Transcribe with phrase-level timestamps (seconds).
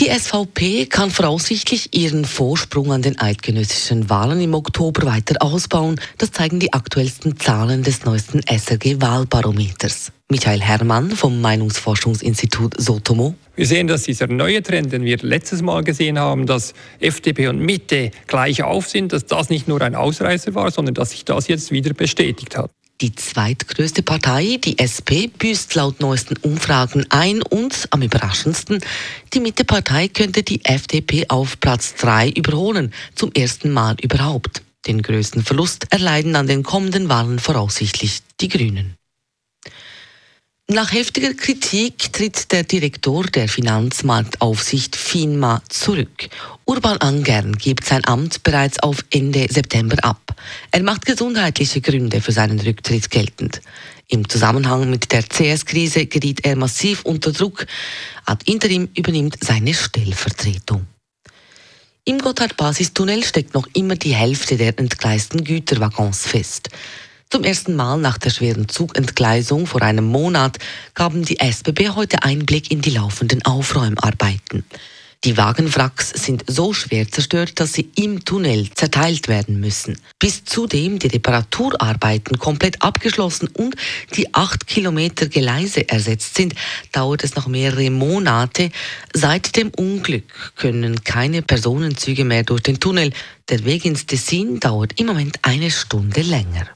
[0.00, 6.00] Die SVP kann voraussichtlich ihren Vorsprung an den eidgenössischen Wahlen im Oktober weiter ausbauen.
[6.16, 10.10] Das zeigen die aktuellsten Zahlen des neuesten SRG-Wahlbarometers.
[10.30, 13.34] Michael Herrmann vom Meinungsforschungsinstitut Sotomo.
[13.56, 17.58] Wir sehen, dass dieser neue Trend, den wir letztes Mal gesehen haben, dass FDP und
[17.58, 21.46] Mitte gleich auf sind, dass das nicht nur ein Ausreißer war, sondern dass sich das
[21.46, 22.70] jetzt wieder bestätigt hat.
[23.00, 28.80] Die zweitgrößte Partei, die SP, büßt laut neuesten Umfragen ein und am überraschendsten,
[29.32, 34.60] die Mittepartei könnte die FDP auf Platz 3 überholen, zum ersten Mal überhaupt.
[34.86, 38.99] Den größten Verlust erleiden an den kommenden Wahlen voraussichtlich die Grünen.
[40.72, 46.28] Nach heftiger Kritik tritt der Direktor der Finanzmarktaufsicht FINMA zurück.
[46.64, 50.32] Urban Angern gibt sein Amt bereits auf Ende September ab.
[50.70, 53.62] Er macht gesundheitliche Gründe für seinen Rücktritt geltend.
[54.06, 57.66] Im Zusammenhang mit der CS-Krise geriet er massiv unter Druck.
[58.24, 60.86] Ad interim übernimmt seine Stellvertretung.
[62.04, 66.68] Im Gotthard-Basistunnel steckt noch immer die Hälfte der entgleisten Güterwaggons fest.
[67.32, 70.58] Zum ersten Mal nach der schweren Zugentgleisung vor einem Monat
[70.94, 74.64] gaben die SBB heute Einblick in die laufenden Aufräumarbeiten.
[75.22, 79.96] Die Wagenwracks sind so schwer zerstört, dass sie im Tunnel zerteilt werden müssen.
[80.18, 83.76] Bis zudem die Reparaturarbeiten komplett abgeschlossen und
[84.16, 86.56] die acht Kilometer Gleise ersetzt sind,
[86.90, 88.70] dauert es noch mehrere Monate.
[89.14, 90.24] Seit dem Unglück
[90.56, 93.12] können keine Personenzüge mehr durch den Tunnel.
[93.50, 96.66] Der Weg ins Tessin dauert im Moment eine Stunde länger.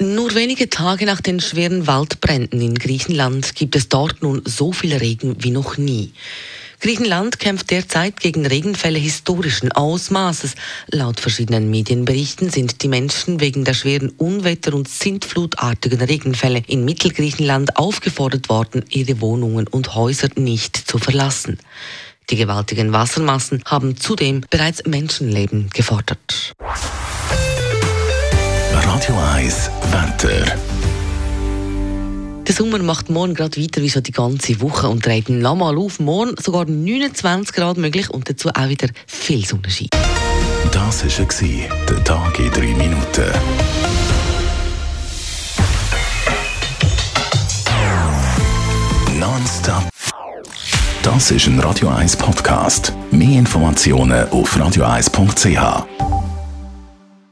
[0.00, 4.94] Nur wenige Tage nach den schweren Waldbränden in Griechenland gibt es dort nun so viel
[4.94, 6.12] Regen wie noch nie.
[6.80, 10.54] Griechenland kämpft derzeit gegen Regenfälle historischen Ausmaßes.
[10.92, 17.76] Laut verschiedenen Medienberichten sind die Menschen wegen der schweren Unwetter und sintflutartigen Regenfälle in Mittelgriechenland
[17.76, 21.58] aufgefordert worden, ihre Wohnungen und Häuser nicht zu verlassen.
[22.30, 26.54] Die gewaltigen Wassermassen haben zudem bereits Menschenleben gefordert.
[28.98, 30.44] Radio 1 Wetter.
[32.44, 36.00] Der Sommer macht morgen gerade weiter wie so die ganze Woche und dreht nochmal auf.
[36.00, 39.86] Morgen sogar 29 Grad möglich und dazu auch wieder viel Sonnenschein.
[40.72, 43.30] Das war der Tag in 3 Minuten.
[49.16, 49.84] Nonstop.
[51.04, 52.92] Das ist ein Radio 1 Podcast.
[53.12, 56.07] Mehr Informationen auf radio1.ch.